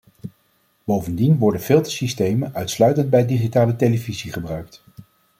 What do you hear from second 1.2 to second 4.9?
worden filtersystemen uitsluitend bij digitale televisie gebruikt.